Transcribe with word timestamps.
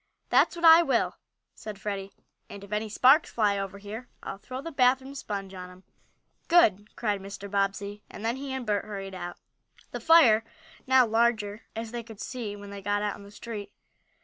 "That's 0.31 0.55
what 0.55 0.65
I 0.65 0.81
will," 0.81 1.17
said 1.53 1.79
Freddie, 1.79 2.11
"and 2.49 2.63
if 2.63 2.71
any 2.71 2.89
sparks 2.89 3.29
fly 3.31 3.59
over 3.59 3.77
here 3.77 4.09
I'll 4.23 4.39
throw 4.39 4.59
the 4.59 4.71
bath 4.71 4.99
room 4.99 5.13
sponge 5.13 5.53
on 5.53 5.69
'em!" 5.69 5.83
"Good!" 6.47 6.95
cried 6.95 7.21
Mr. 7.21 7.47
Bobbsey, 7.51 8.01
and 8.09 8.25
then, 8.25 8.37
he 8.37 8.51
and 8.51 8.65
Bert 8.65 8.85
hurried 8.85 9.13
out. 9.13 9.37
The 9.91 9.99
fire 9.99 10.43
was 10.43 10.87
now 10.87 11.05
larger, 11.05 11.65
as 11.75 11.91
they 11.91 12.01
could 12.01 12.19
see 12.19 12.55
when 12.55 12.71
they 12.71 12.81
got 12.81 13.03
out 13.03 13.15
in 13.15 13.21
the 13.21 13.29
street. 13.29 13.71